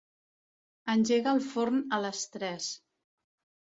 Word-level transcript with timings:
Engega 0.95 1.35
el 1.39 1.43
forn 1.51 1.79
a 1.99 2.03
les 2.09 2.27
tres. 2.39 2.75